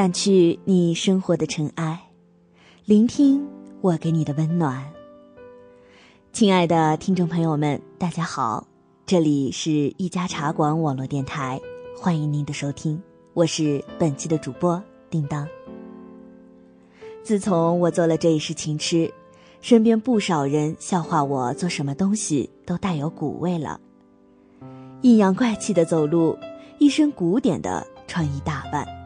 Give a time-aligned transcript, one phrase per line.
[0.00, 2.00] 掸去你生活的尘埃，
[2.86, 3.46] 聆听
[3.82, 4.82] 我给你的温暖。
[6.32, 8.66] 亲爱的听众朋友们，大家好，
[9.04, 11.60] 这里是一家茶馆网络电台，
[11.94, 12.98] 欢迎您的收听，
[13.34, 15.46] 我是本期的主播叮当。
[17.22, 19.12] 自从我做了这一世情痴，
[19.60, 23.78] 身边不少人笑话我做什么东西都带有古味了，
[25.02, 26.38] 阴阳怪气的走路，
[26.78, 28.99] 一身古典的穿衣打扮。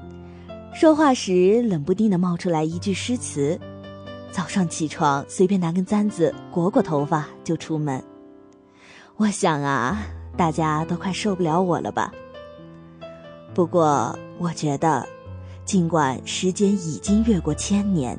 [0.75, 3.59] 说话时冷不丁的冒出来一句诗词，
[4.33, 8.03] 早上起床随便拿根簪子裹裹头发就出门。
[9.17, 10.05] 我想啊，
[10.37, 12.13] 大家都快受不了我了吧？
[13.55, 15.07] 不过我觉得，
[15.65, 18.19] 尽管时间已经越过千年，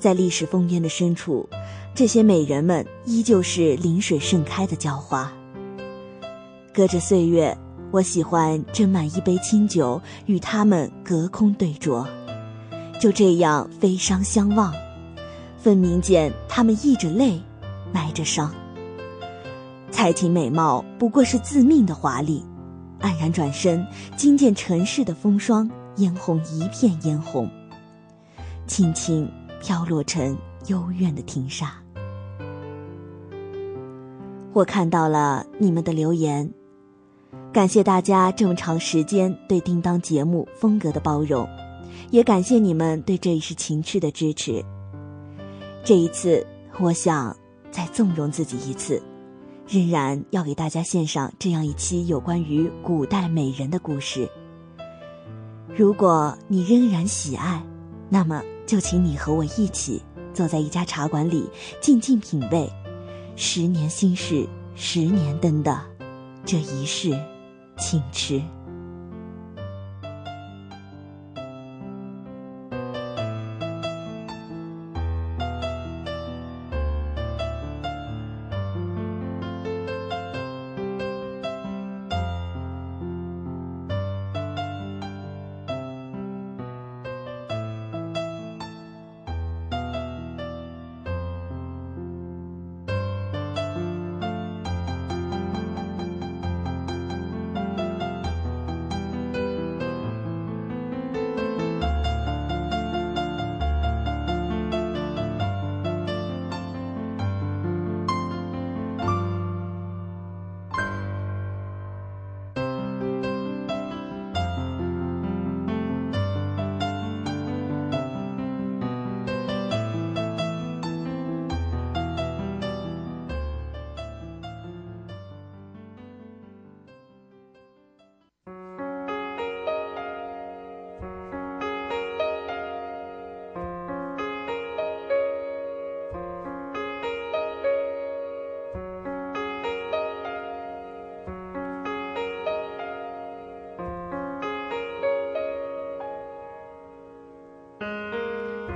[0.00, 1.48] 在历史烽烟的深处，
[1.94, 5.32] 这些美人们依旧是临水盛开的娇花。
[6.74, 7.56] 隔着岁月。
[7.92, 12.06] 我喜欢斟满一杯清酒，与他们隔空对酌，
[12.98, 14.72] 就这样飞觞相望，
[15.58, 17.38] 分明见他们溢着泪，
[17.92, 18.50] 埋着伤。
[19.90, 22.42] 才情美貌不过是自命的华丽，
[22.98, 27.46] 黯然转身，惊见尘世的风霜，嫣红一片嫣红，
[28.66, 30.34] 轻轻飘落成
[30.66, 31.74] 幽怨的庭纱。
[34.54, 36.50] 我看到了你们的留言。
[37.52, 41.46] 感谢大家这么长时间对叮当节目风格的包容，
[42.10, 44.64] 也感谢你们对这一世情趣的支持。
[45.84, 46.46] 这一次，
[46.80, 47.36] 我想
[47.70, 49.02] 再纵容自己一次，
[49.68, 54.26] 仍然要给大家献上这样一期有关于古代美人的故事。
[55.76, 57.62] 如果你仍然喜爱，
[58.08, 60.00] 那么就请你和我一起
[60.32, 61.46] 坐在一家茶馆里，
[61.82, 62.66] 静静品味
[63.36, 65.78] “十年心事，十年灯”的
[66.46, 67.14] 这一世。
[67.76, 68.40] 请吃。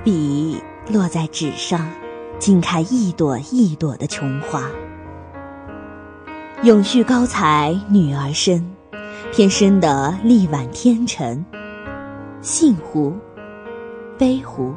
[0.07, 1.85] 笔落在纸上，
[2.39, 4.63] 惊开一朵一朵的琼花。
[6.63, 8.65] 永续高才女儿身，
[9.33, 11.43] 偏生得力挽天成。
[12.39, 13.17] 幸乎？
[14.17, 14.73] 悲乎？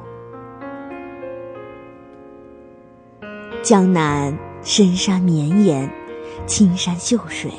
[3.63, 5.89] 江南深山绵延，
[6.45, 7.53] 青山秀水，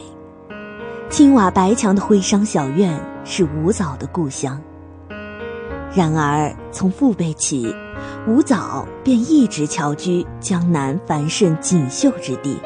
[1.10, 4.62] 青瓦白墙的徽商小院是吴藻的故乡。
[5.94, 7.76] 然而，从父辈起，
[8.26, 12.58] 吴藻便一直侨居江南繁盛锦绣之地。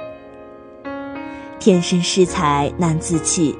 [1.59, 3.57] 天生诗才难自弃，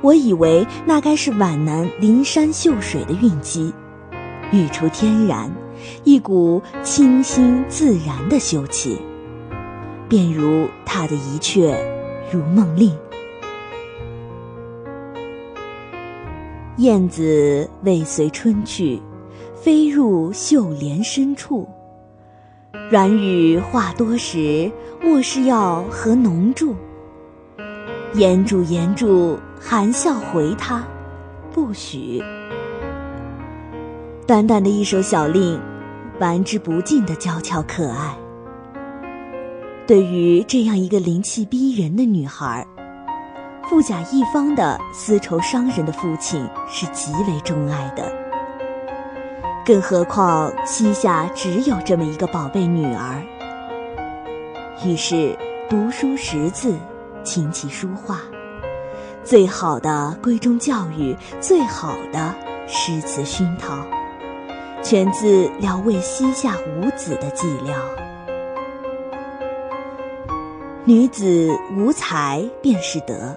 [0.00, 3.74] 我以为那该是皖南灵山秀水的韵机，
[4.50, 5.50] 语出天然，
[6.04, 8.98] 一股清新自然的秀气，
[10.08, 11.74] 便如他的一阙
[12.32, 12.90] 《如梦令》。
[16.78, 19.00] 燕子未随春去，
[19.54, 21.68] 飞入绣帘深处。
[22.90, 24.72] 软语话多时，
[25.02, 26.74] 莫是要和浓住。
[28.14, 30.82] 言住言住，含笑回他，
[31.52, 32.22] 不许。
[34.26, 35.60] 淡淡的一首小令，
[36.20, 38.16] 玩之不尽的娇俏可爱。
[39.86, 42.66] 对于这样一个灵气逼人的女孩。
[43.68, 48.12] 富甲一方的丝绸商人的父亲是极为钟爱的，
[49.64, 53.22] 更何况膝下只有这么一个宝贝女儿。
[54.84, 55.36] 于是
[55.70, 56.76] 读书识字，
[57.24, 58.18] 琴棋书画，
[59.24, 62.34] 最好的闺中教育，最好的
[62.66, 63.86] 诗词熏陶，
[64.82, 67.74] 全自聊为膝下无子的寂寥。
[70.84, 73.36] 女子无才便是德，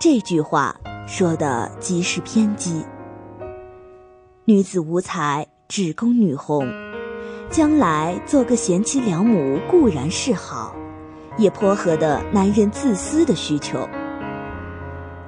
[0.00, 0.76] 这句话
[1.08, 2.84] 说的极是偏激。
[4.44, 6.64] 女子无才只供女红，
[7.50, 10.72] 将来做个贤妻良母固然是好，
[11.36, 13.88] 也颇合的男人自私的需求。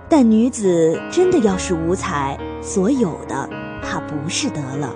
[0.08, 3.50] 但女子真的要是无才，所有的
[3.82, 4.94] 怕不是德了，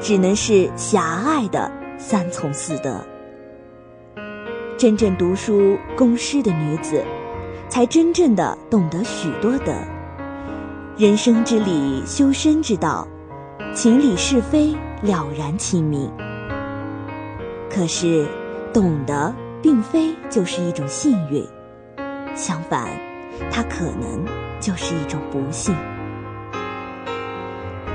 [0.00, 1.68] 只能是狭隘的
[1.98, 3.04] 三从四德。
[4.78, 7.04] 真正读书工诗的女子，
[7.68, 9.72] 才真正的懂得许多德。
[10.96, 13.06] 人生之理，修身之道，
[13.74, 14.72] 情理是非
[15.02, 16.10] 了然清明。
[17.68, 18.26] 可是，
[18.72, 21.44] 懂得并非就是一种幸运，
[22.36, 22.88] 相反，
[23.50, 24.24] 它可能
[24.60, 25.74] 就是一种不幸。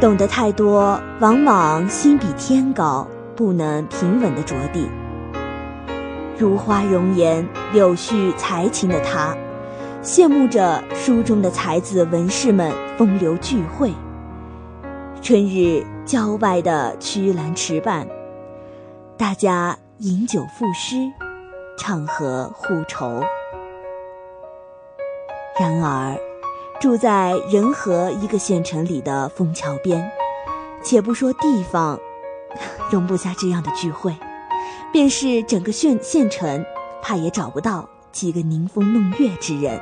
[0.01, 4.88] 懂得太多，往往心比天高，不能平稳的着地。
[6.38, 9.36] 如花容颜、柳絮才情的他，
[10.12, 13.94] 羡慕着书中的才子文士们风流聚会。
[15.22, 18.08] 春日郊外的曲栏池畔，
[19.16, 20.96] 大家饮酒赋诗，
[21.78, 23.24] 唱和互酬。
[25.60, 26.18] 然而，
[26.82, 30.12] 住在仁和一个县城里的枫桥边，
[30.82, 32.00] 且不说地方，
[32.90, 34.18] 容不下这样的聚会。
[34.92, 36.66] 便是整个县县城，
[37.00, 39.80] 怕也找不到几个宁风弄月之人。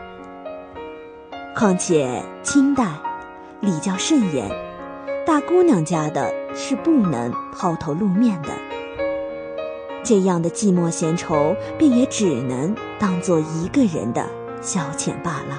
[1.57, 2.85] 况且清代
[3.61, 4.47] 礼教甚严，
[5.25, 8.49] 大姑娘家的是不能抛头露面的。
[10.03, 14.23] 这样的寂寞闲愁，便也只能当做一个人的
[14.61, 15.57] 消遣罢了。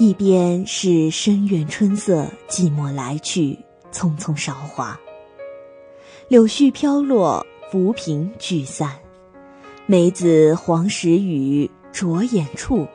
[0.00, 3.58] 一边是深院春色，寂寞来去，
[3.92, 4.98] 匆匆韶华。
[6.26, 8.98] 柳絮飘落，浮萍聚散，
[9.84, 12.88] 梅子黄时雨，着眼处，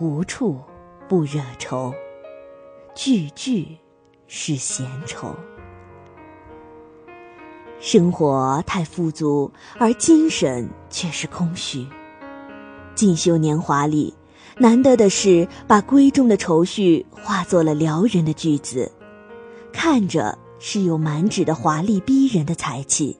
[0.00, 0.60] 无处
[1.08, 1.94] 不惹愁。
[2.94, 3.78] 句句
[4.26, 5.34] 是闲愁。
[7.80, 11.86] 生活太富足，而精神却是空虚。
[12.94, 14.12] 进修年华里。
[14.60, 18.92] 难得的是，把闺中的愁绪化作了撩人的句子，
[19.72, 23.18] 看着是有满纸的华丽逼人的才气，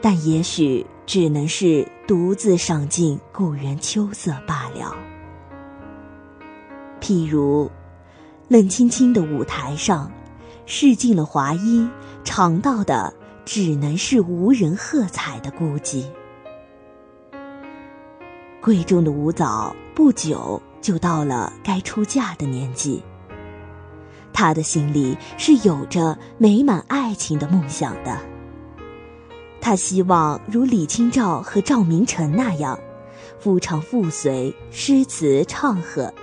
[0.00, 4.92] 但也许只能是独自赏尽故园秋色罢了。
[7.00, 7.70] 譬如，
[8.48, 10.10] 冷清清的舞台上，
[10.66, 11.88] 试尽了华衣，
[12.24, 16.04] 尝到的只能是无人喝彩的孤寂。
[18.62, 23.02] 贵重的舞蹈不久就到了该出嫁的年纪。
[24.32, 28.16] 他的心里是有着美满爱情的梦想的。
[29.60, 32.78] 他希望如李清照和赵明诚那样，
[33.40, 36.14] 夫唱妇随，诗词唱和，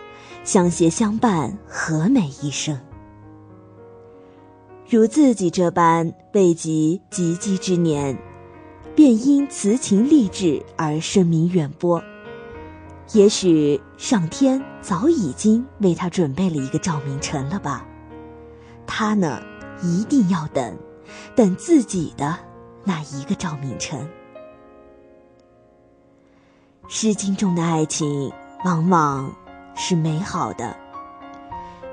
[0.45, 2.79] 相携相伴，和美一生。
[4.89, 8.17] 如自己这般未及及笄之年，
[8.95, 12.01] 便因词情励志而声名远播。
[13.13, 17.83] 也许上天早已经为他准备了一个赵明诚了吧？
[18.85, 19.41] 他呢，
[19.81, 20.77] 一定要等，
[21.35, 22.37] 等自己的
[22.83, 23.99] 那一个赵明诚。
[26.87, 28.31] 《诗经》中的爱情
[28.63, 29.33] 往往
[29.75, 30.75] 是美好的，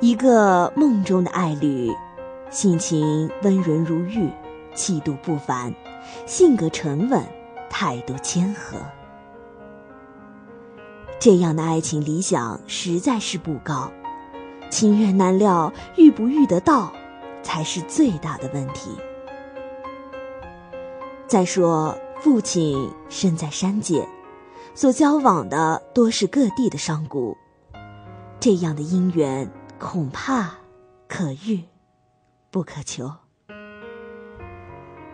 [0.00, 1.90] 一个梦中的爱侣，
[2.50, 4.30] 性情温润如玉，
[4.74, 5.72] 气度不凡，
[6.26, 7.24] 性格沉稳，
[7.70, 8.76] 态度谦和。
[11.18, 13.90] 这样的爱情理想实在是不高，
[14.70, 16.92] 情缘难料，遇不遇得到，
[17.42, 18.90] 才是最大的问题。
[21.26, 24.06] 再说，父亲身在山间，
[24.74, 27.36] 所交往的多是各地的商贾，
[28.38, 30.50] 这样的姻缘恐怕
[31.08, 31.64] 可遇
[32.50, 33.10] 不可求。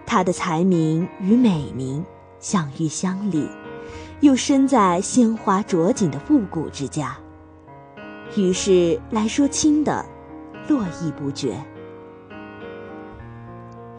[0.04, 2.04] 他的才名与美名
[2.38, 3.49] 享誉乡里，
[4.22, 7.16] 又身在鲜花着锦的复古之家，
[8.36, 10.06] 于是来说亲的
[10.68, 11.60] 络绎不绝。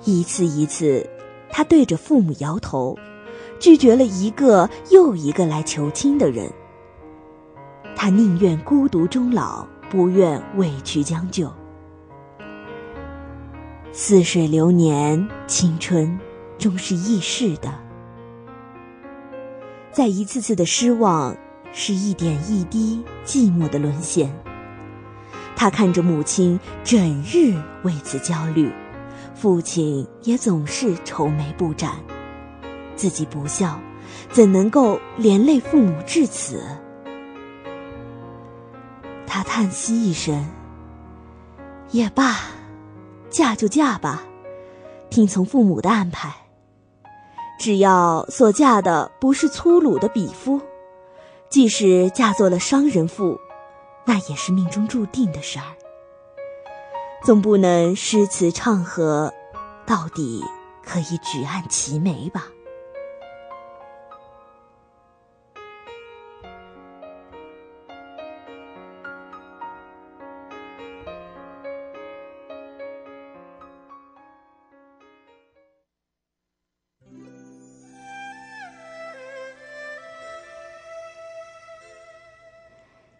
[0.05, 1.05] 一次一次，
[1.49, 2.97] 他对着父母摇头，
[3.59, 6.49] 拒绝了一个又一个来求亲的人。
[7.93, 11.51] 他宁愿孤独终老，不愿委屈将就。
[13.91, 16.17] 似水流年，青春
[16.57, 17.73] 终是易逝的。
[19.93, 21.37] 在一次次的失望，
[21.71, 24.33] 是一点一滴寂寞的沦陷。
[25.55, 28.73] 他看着母亲整日为此焦虑。
[29.35, 31.91] 父亲也总是愁眉不展，
[32.95, 33.79] 自己不孝，
[34.31, 36.61] 怎能够连累父母至此？
[39.27, 40.45] 他叹息一声
[41.91, 42.37] ：“也罢，
[43.29, 44.23] 嫁就嫁吧，
[45.09, 46.42] 听从父母的安排。
[47.63, 50.59] 只要所嫁的不是粗鲁的鄙夫，
[51.47, 53.39] 即使嫁做了商人妇，
[54.03, 55.71] 那也是命中注定的事儿。”
[57.23, 59.33] 总不能诗词唱和，
[59.85, 60.43] 到底
[60.85, 62.47] 可以举案齐眉吧？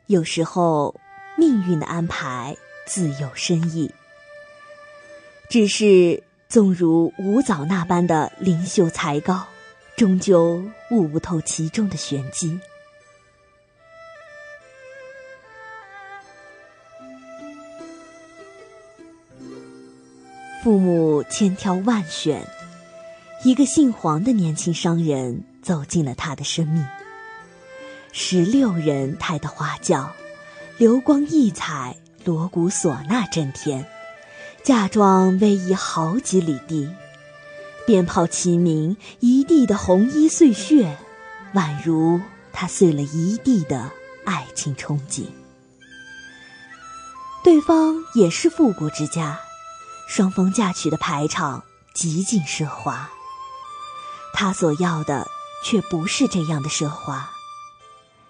[0.08, 0.96] 有时候，
[1.38, 2.56] 命运的安排。
[2.86, 3.90] 自有深意，
[5.50, 9.48] 只是纵如吴藻那般的灵秀才高，
[9.96, 12.60] 终究悟不透其中的玄机。
[20.62, 22.46] 父母千挑万选，
[23.46, 26.86] 一个姓黄的年轻商人走进了他的生命。
[28.16, 30.10] 十六人抬的花轿，
[30.78, 31.98] 流光溢彩。
[32.24, 33.86] 锣鼓唢呐震天，
[34.64, 36.90] 嫁妆逶迤好几里地，
[37.86, 40.98] 鞭炮齐鸣，一地的红衣碎屑，
[41.54, 42.22] 宛如
[42.54, 43.92] 他碎了一地的
[44.24, 45.26] 爱情憧憬。
[47.44, 49.38] 对方也是富国之家，
[50.08, 51.62] 双方嫁娶的排场
[51.94, 53.10] 极尽奢华，
[54.34, 55.28] 他所要的
[55.66, 57.33] 却不是这样的奢华。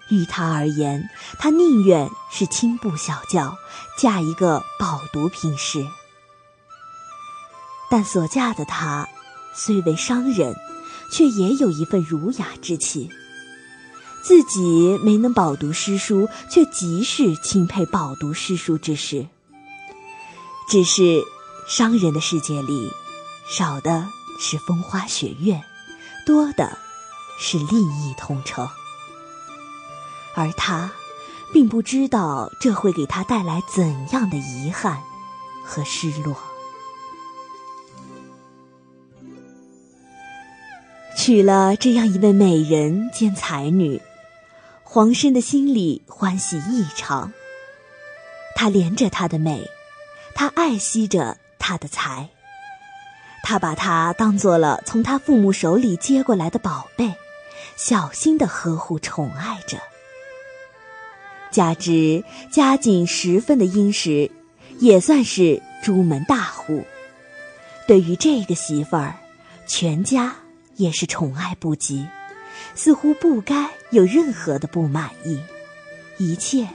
[0.09, 3.55] 于他而言，他宁愿是轻步小轿，
[3.97, 5.85] 嫁一个饱读平士。
[7.89, 9.07] 但所嫁的他，
[9.55, 10.55] 虽为商人，
[11.11, 13.09] 却也有一份儒雅之气。
[14.23, 19.27] 自己没能饱读诗书，却极是钦佩饱读诗书之士。
[20.69, 21.23] 只是，
[21.67, 22.91] 商人的世界里，
[23.47, 24.07] 少的
[24.39, 25.61] 是风花雪月，
[26.25, 26.77] 多的
[27.37, 28.67] 是利益同城。
[30.35, 30.91] 而他，
[31.53, 35.01] 并不知道这会给他带来怎样的遗憾
[35.63, 36.35] 和失落。
[41.15, 44.01] 娶了这样一位美人兼才女，
[44.83, 47.31] 黄生的心里欢喜异常。
[48.55, 49.69] 他怜着她的美，
[50.33, 52.29] 他爱惜着她的才，
[53.43, 57.15] 他把她当做了从他父母手里接过来的宝贝，
[57.75, 59.77] 小心的呵护宠爱着。
[61.53, 64.29] 加之家境十分的殷实，
[64.79, 66.83] 也算是朱门大户。
[67.87, 69.15] 对于这个媳妇儿，
[69.67, 70.35] 全家
[70.75, 72.05] 也是宠爱不及，
[72.75, 75.39] 似乎不该有任何的不满意，
[76.17, 76.67] 一切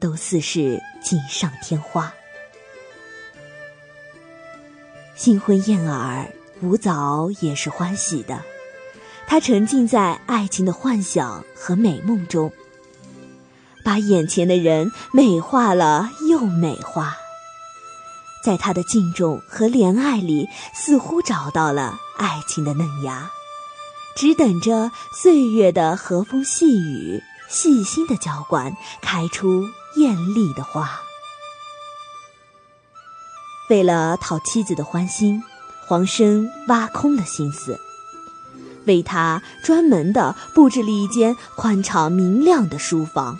[0.00, 2.12] 都似是锦上添花。
[5.14, 6.26] 新婚燕尔，
[6.60, 8.42] 吴藻也是欢喜的，
[9.26, 12.52] 他沉浸在爱情的幻想和美梦中。
[13.88, 17.16] 把眼前的人美化了又美化，
[18.44, 23.30] 在他的敬重和怜爱里，似乎找到了爱情的嫩芽，
[24.14, 29.64] 只等着岁月的和风细雨、细心的浇灌，开出
[29.96, 31.00] 艳丽的花。
[33.70, 35.42] 为了讨妻子的欢心，
[35.86, 37.80] 黄生挖空了心思，
[38.84, 43.38] 为他专门的布置了一间宽敞明亮的书房。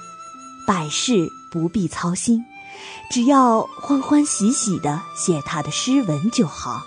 [0.69, 2.45] 百事不必操心，
[3.11, 6.83] 只要欢欢喜喜的写他的诗文就好。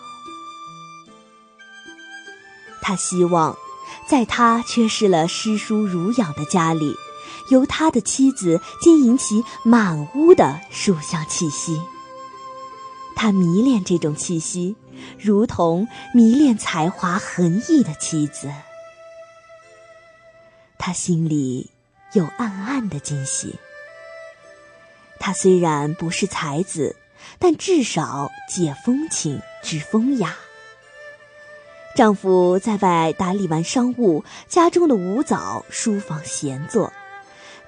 [2.79, 3.57] 他希望
[4.07, 6.95] 在他缺失了诗书儒养的家里，
[7.49, 11.81] 由他的妻子经营起满屋的书香气息。
[13.15, 14.75] 他迷恋这种气息，
[15.17, 18.53] 如同迷恋才华横溢的妻子。
[20.77, 21.71] 他心里
[22.13, 23.55] 有暗暗的惊喜。
[25.23, 26.95] 他虽然不是才子，
[27.37, 30.35] 但至少解风情、知风雅。
[31.95, 36.91] 丈夫在外打理完商务，家中的五早书房闲坐，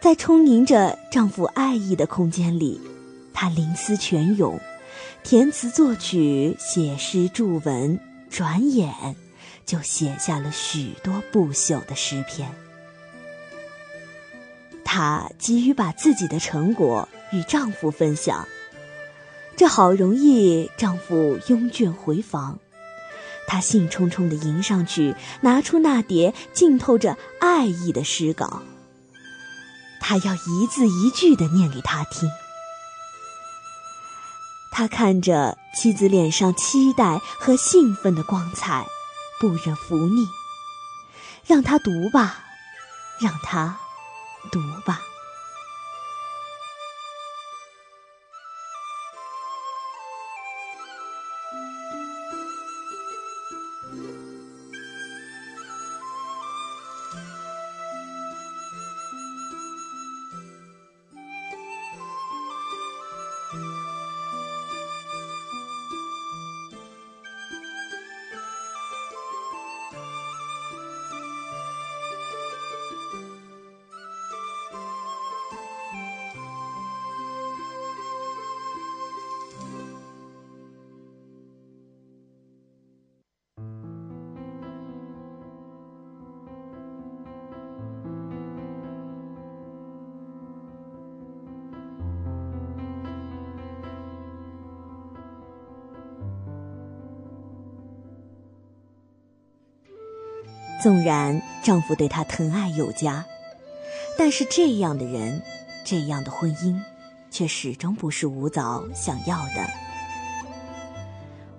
[0.02, 2.82] 在充盈着丈夫爱意的空间里，
[3.36, 4.60] 她灵思泉涌，
[5.22, 8.00] 填词作曲，写诗著文，
[8.32, 9.16] 转眼
[9.64, 12.50] 就写下了许多不朽的诗篇。
[14.84, 18.48] 她急于把自己的成果与丈夫分享，
[19.58, 22.60] 这好容易，丈夫拥卷回房。
[23.46, 28.62] 他兴冲冲地迎上去，拿出那叠浸透着爱意的诗稿。
[30.00, 32.30] 他要一字一句地念给他听。
[34.72, 38.86] 他看着妻子脸上期待和兴奋的光彩，
[39.40, 40.28] 不忍拂逆。
[41.46, 42.44] 让他读吧，
[43.20, 43.78] 让他
[44.52, 45.02] 读吧。
[100.84, 103.26] 纵然丈夫对她疼爱有加，
[104.18, 105.42] 但是这样的人，
[105.86, 106.78] 这样的婚姻，
[107.32, 109.66] 却始终不是吴藻想要的。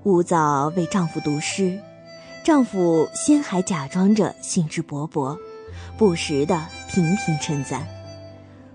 [0.02, 1.80] 吴藻为丈夫读诗，
[2.44, 5.38] 丈夫先还假装着兴致勃勃，
[5.96, 7.88] 不时的频频称赞，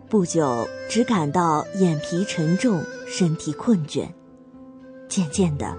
[0.09, 4.07] 不久只感到眼皮沉重，身体困倦，
[5.07, 5.77] 渐渐的，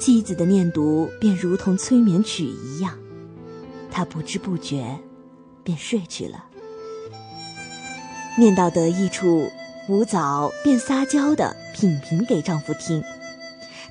[0.00, 2.98] 妻子的念读便如同催眠曲一样。
[3.98, 4.96] 她不知不觉，
[5.64, 6.44] 便睡去了。
[8.36, 9.50] 念到得意处，
[9.88, 13.02] 吴藻便撒娇的品评给丈夫听。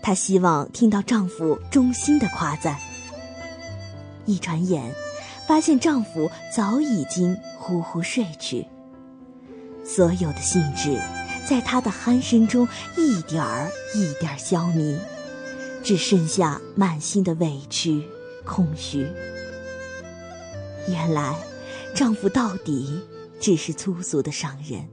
[0.01, 2.77] 她希望听到丈夫衷心的夸赞。
[4.25, 4.95] 一转眼，
[5.45, 8.65] 发现丈夫早已经呼呼睡去。
[9.83, 11.01] 所有的兴致，
[11.45, 12.65] 在她的鼾声中
[12.95, 14.97] 一点儿一点儿消弭，
[15.83, 18.07] 只剩下满心的委屈、
[18.45, 19.05] 空虚。
[20.87, 21.35] 原来，
[21.93, 23.01] 丈夫到底
[23.39, 24.87] 只是粗俗的商人，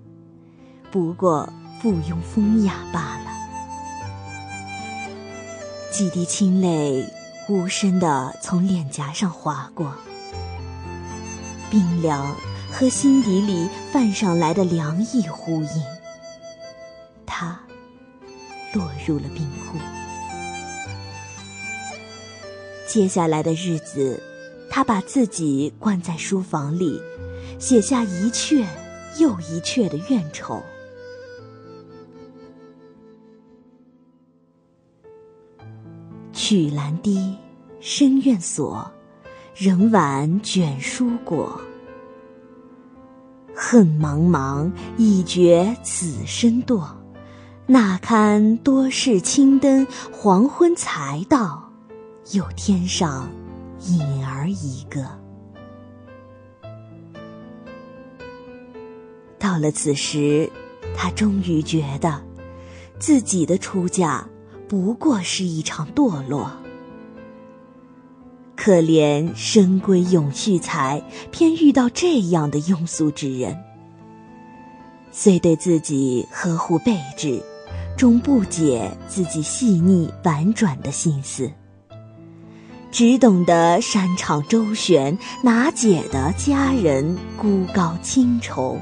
[0.91, 1.49] 不过
[1.81, 3.31] 附庸风雅罢了。
[5.91, 7.09] 几滴清泪
[7.49, 9.95] 无声的从脸颊上划过，
[11.71, 12.35] 冰凉
[12.73, 15.83] 和心底里泛上来的凉意呼应，
[17.25, 17.61] 她
[18.73, 19.79] 落入了冰窟。
[22.89, 24.21] 接下来的日子。
[24.71, 27.01] 他把自己关在书房里，
[27.59, 28.65] 写下一阙
[29.19, 30.63] 又一阙的怨愁。
[36.33, 37.37] 曲阑低，
[37.81, 38.91] 深院锁，
[39.55, 41.61] 人晚卷书果。
[43.55, 46.85] 恨茫茫，已觉此身堕。
[47.67, 51.73] 那堪多事青灯，黄昏才到，
[52.33, 53.31] 又添上。
[53.87, 55.07] 颖儿一个，
[59.39, 60.51] 到了此时，
[60.97, 62.23] 他终于觉得，
[62.99, 64.27] 自己的出嫁
[64.67, 66.51] 不过是一场堕落。
[68.57, 73.55] 可怜深闺永续才，偏遇到这样的庸俗之人。
[75.13, 77.43] 虽对自己呵护备至，
[77.99, 81.51] 终不解自己细腻婉转的心思。
[82.95, 88.79] 只懂得山场周旋，哪解得佳人孤高清愁？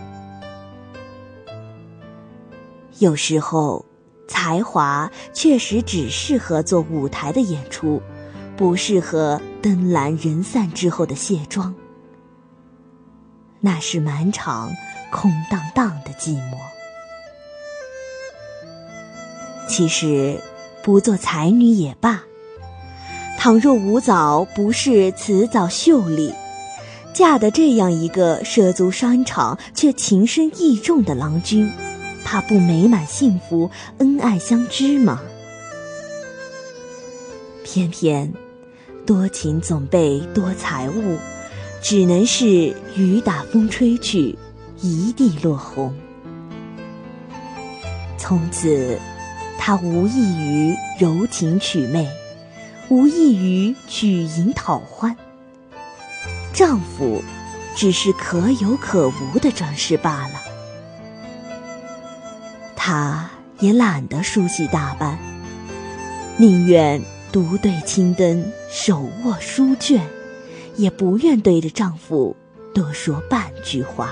[2.99, 3.83] 有时候，
[4.29, 8.03] 才华确实只适合做舞台的演出，
[8.55, 11.75] 不适合灯阑人散之后的卸妆，
[13.61, 14.71] 那是满场
[15.11, 16.59] 空荡荡的寂寞。
[19.67, 20.39] 其实，
[20.83, 22.25] 不做才女也罢。
[23.43, 26.33] 倘若吴藻不是辞藻秀丽，
[27.13, 31.69] 嫁的这样一个涉足商场却情深意重的郎君，
[32.23, 35.21] 怕不美满幸福、恩爱相知吗？
[37.65, 38.33] 偏偏
[39.05, 41.19] 多情总被多财物，
[41.83, 44.39] 只能是雨打风吹去，
[44.81, 45.93] 一地落红。
[48.17, 49.01] 从此，
[49.59, 52.09] 他无异于柔情曲媚。
[52.93, 55.17] 无异于举银讨欢，
[56.53, 57.23] 丈夫
[57.75, 60.35] 只是可有可无的装饰罢了。
[62.77, 65.19] 她也懒得梳洗打扮，
[66.37, 67.03] 宁愿
[67.33, 70.07] 独对青灯，手握书卷，
[70.77, 72.37] 也不愿对着丈夫
[72.75, 74.11] 多说半句话。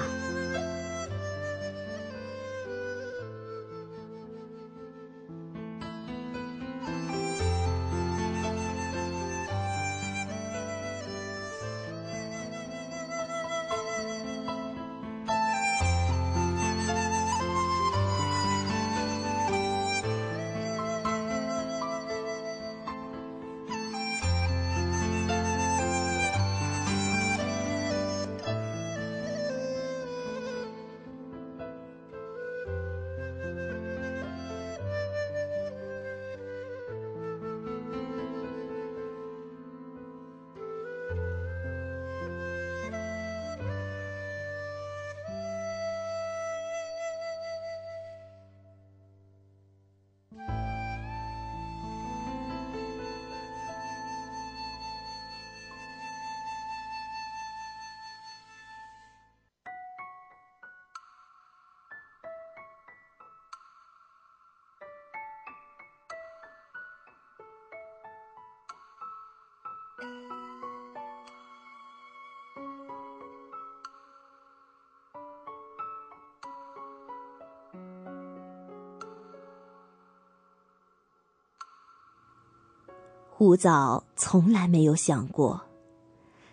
[83.39, 85.63] 吴藻从来没有想过，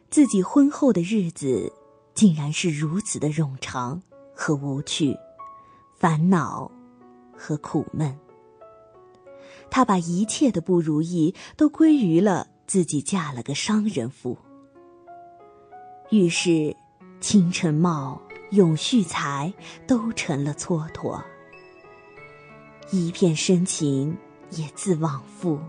[0.09, 1.73] 自己婚后的日子
[2.13, 4.01] 竟然是如此的冗长
[4.33, 5.13] 和无趣，
[5.97, 6.71] 烦恼
[7.35, 8.17] 和苦闷。
[9.69, 14.37] 他把一切的不如意都归于了自己嫁了个商人妇。
[16.11, 16.75] 于是，
[17.19, 19.51] 清晨貌、永续才
[19.87, 21.21] 都成了蹉跎，
[22.91, 24.15] 一片深情
[24.51, 25.59] 也自往复。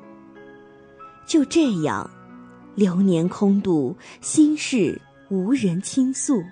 [1.26, 2.08] 就这样，
[2.74, 6.42] 流年空度，心事无人倾诉，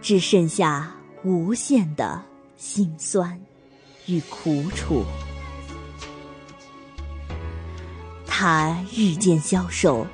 [0.00, 2.22] 只剩下无限的
[2.56, 3.40] 心酸
[4.06, 5.02] 与苦楚。
[8.36, 10.04] 他日渐消瘦，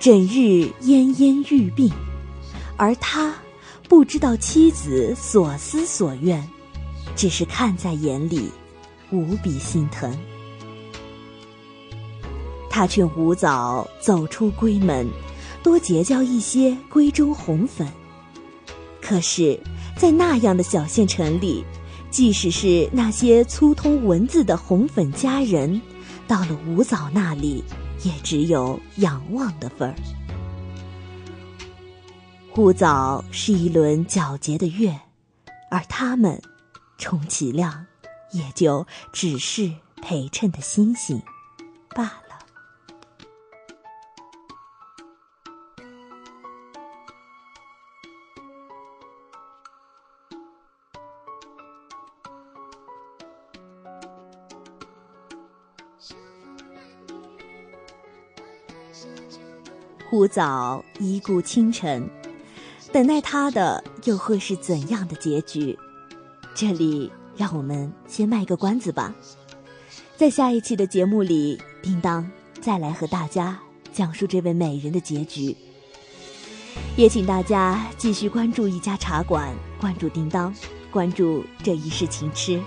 [0.00, 1.88] 整日奄奄欲病，
[2.76, 3.32] 而他
[3.88, 6.44] 不知道妻子所思所愿，
[7.14, 8.50] 只是看在眼里，
[9.12, 10.12] 无比心疼。
[12.68, 15.08] 他劝吴藻走出闺门，
[15.62, 17.86] 多结交一些闺中红粉。
[19.00, 19.56] 可是，
[19.96, 21.64] 在那样的小县城里，
[22.10, 25.80] 即使是那些粗通文字的红粉佳人，
[26.28, 27.64] 到了吴藻那里，
[28.04, 29.96] 也只有仰望的份儿。
[32.54, 35.00] 吴藻是一轮皎洁的月，
[35.70, 36.40] 而他们，
[36.98, 37.86] 充其量，
[38.32, 41.22] 也就只是陪衬的星星
[41.94, 42.27] 罢了。
[60.08, 62.08] 枯早一顾清晨，
[62.90, 65.78] 等待他的又会是怎样的结局？
[66.54, 69.14] 这里让我们先卖个关子吧，
[70.16, 72.26] 在下一期的节目里，叮当
[72.58, 73.58] 再来和大家
[73.92, 75.54] 讲述这位美人的结局。
[76.96, 80.54] 也请大家继续关注一家茶馆，关注叮当，
[80.90, 82.58] 关注这一世情痴。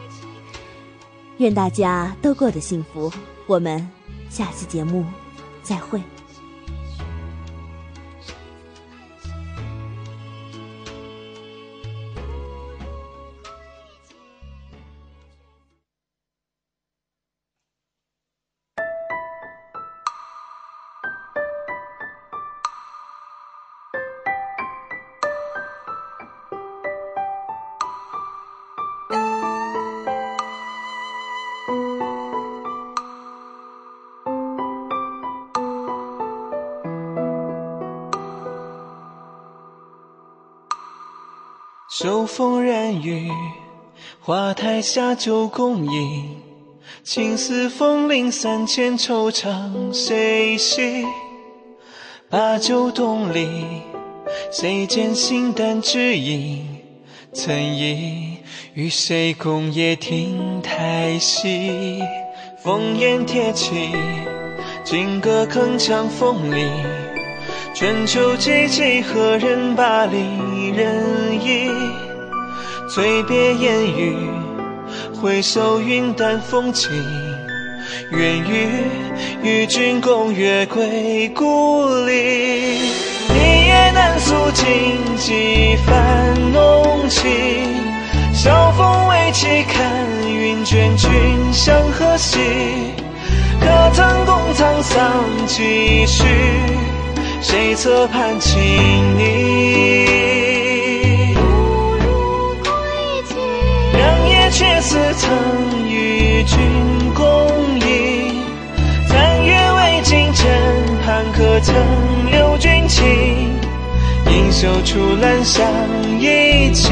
[1.37, 3.11] 愿大家都过得幸福，
[3.47, 3.89] 我们
[4.29, 5.03] 下期节目
[5.63, 5.99] 再会。
[44.81, 46.37] 下酒共饮。
[47.03, 51.05] 青丝风铃三千，惆怅谁系？
[52.29, 53.47] 把酒东篱，
[54.51, 56.65] 谁见心淡知音？
[57.33, 58.37] 曾忆
[58.73, 62.01] 与谁共夜听台戏？
[62.63, 63.89] 烽烟铁骑，
[64.83, 66.69] 金戈铿锵风里。
[67.73, 71.69] 春秋寂寂，何人把离人忆？
[72.93, 74.15] 醉别烟雨，
[75.21, 76.91] 回首云淡风轻。
[78.09, 78.67] 愿与
[79.43, 82.79] 与君共月归故里。
[83.29, 84.65] 一夜难诉尽
[85.17, 87.29] 几番浓情。
[88.33, 91.09] 晓风未起，看云卷，君
[91.53, 92.39] 向何兮？
[93.59, 96.23] 可曾共沧桑几许？
[97.41, 98.59] 谁侧畔轻
[99.19, 100.20] 昵？
[104.61, 106.59] 却似曾与君
[107.15, 107.25] 共
[107.79, 108.35] 饮。
[109.07, 110.45] 残月未尽，枕
[111.03, 111.75] 畔可曾
[112.29, 113.03] 留君情？
[114.29, 115.65] 盈袖处，兰香
[116.19, 116.91] 已尽，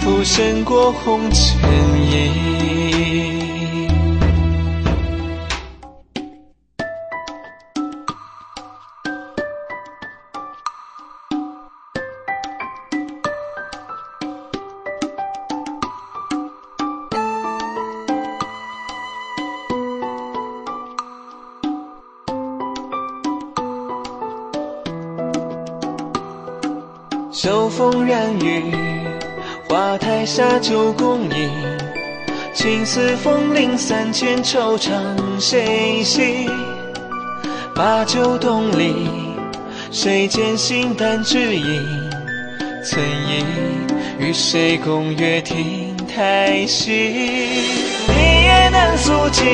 [0.00, 1.70] 浮生过红尘
[2.10, 2.91] 影。
[30.62, 31.50] 酒共饮。
[32.54, 34.90] 青丝风铃三千，惆怅
[35.40, 36.48] 谁系？
[37.74, 39.08] 把酒东篱，
[39.90, 41.82] 谁见心淡知音？
[42.84, 43.44] 曾忆
[44.20, 46.92] 与谁共月听台戏？
[46.92, 49.44] 一夜难诉尽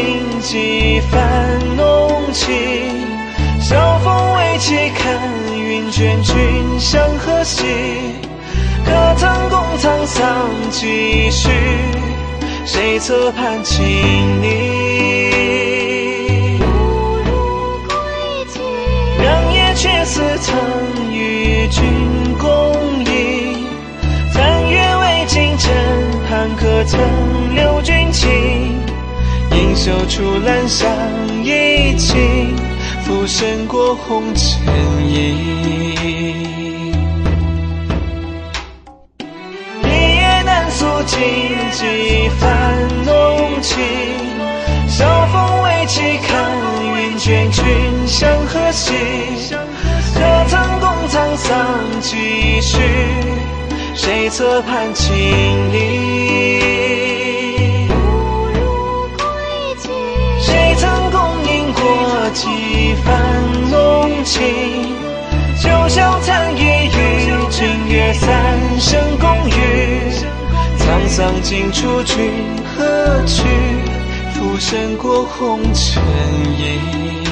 [0.42, 2.52] 几番浓情。
[3.62, 5.18] 晓风未起，看。
[5.56, 6.34] 云卷，君
[6.78, 7.64] 向何兮？
[8.98, 11.48] 可曾共沧桑几许？
[12.66, 14.48] 谁侧畔轻昵？
[19.20, 21.80] 良夜却似曾与君
[22.40, 22.44] 共
[23.04, 23.68] 饮。
[24.32, 25.72] 残月未尽，枕
[26.28, 26.98] 畔可曾
[27.54, 28.28] 留君情？
[29.52, 30.88] 盈袖处，兰香
[31.44, 32.56] 已尽。
[33.04, 34.60] 浮生过红尘
[35.08, 36.57] 影，
[41.04, 41.18] 尽
[41.72, 43.78] 几番浓情。
[44.86, 46.28] 晓风未起，看
[46.96, 47.64] 云卷，君
[48.06, 48.92] 向何兮？
[50.14, 52.78] 可曾共沧桑几许？
[53.94, 55.14] 谁侧畔轻
[55.72, 55.78] 吟？
[60.40, 61.80] 谁曾共饮过？
[62.34, 63.14] 几番
[63.70, 64.44] 浓情，
[65.62, 68.28] 九霄残夜与君月三
[68.78, 69.52] 生共语。
[70.88, 72.32] 沧桑尽处，君
[72.64, 73.42] 何去？
[74.32, 76.02] 浮生过红尘
[76.58, 77.27] 影。